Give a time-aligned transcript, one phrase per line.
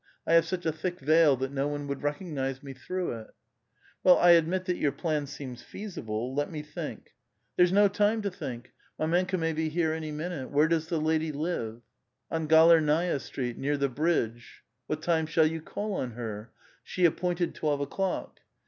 [0.25, 3.35] I have such a thick veil that no one would recognize me through it."
[3.67, 6.33] '* Well, I admit that your plan seems feasible.
[6.33, 8.71] Let me think:"'* There's no time to think!
[8.99, 10.49] Mdmenka may be here any minute.
[10.49, 15.45] Where doi'S the lady live?" '* On Galernaia Street, near the bridge."'' What time shall
[15.45, 16.49] you call on her?""
[16.83, 18.39] She apiM>inted twelve o'clock."